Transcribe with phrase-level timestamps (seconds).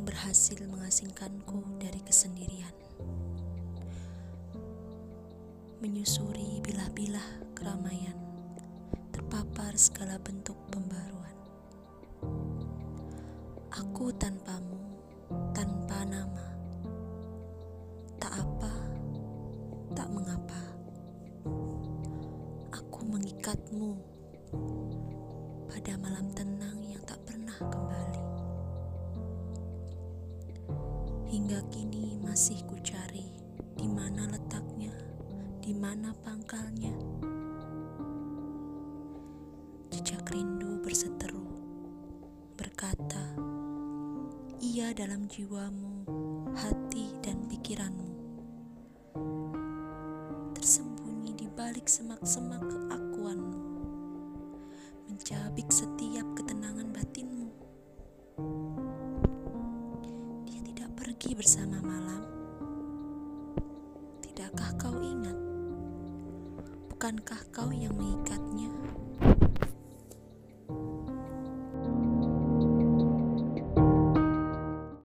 [0.00, 2.72] melepaskanku dari kesendirian.
[5.78, 8.18] Menyusuri bilah-bilah keramaian,
[9.12, 11.36] terpapar segala bentuk pembaruan.
[13.70, 14.80] Aku tanpamu,
[15.52, 16.46] tanpa nama,
[18.18, 18.74] tak apa,
[19.94, 20.62] tak mengapa.
[22.72, 23.94] Aku mengikatmu
[25.70, 26.49] pada malam tenang
[31.30, 33.30] Hingga kini masih kucari
[33.78, 34.90] di mana letaknya,
[35.62, 36.90] di mana pangkalnya.
[39.94, 41.46] Jejak rindu berseteru,
[42.58, 43.38] berkata,
[44.58, 46.02] ia dalam jiwamu,
[46.58, 48.10] hati dan pikiranmu.
[50.58, 53.69] Tersembunyi di balik semak-semak keakuanmu
[61.30, 62.22] pergi bersama malam.
[64.18, 65.38] Tidakkah kau ingat?
[66.90, 68.42] Bukankah kau yang mengikat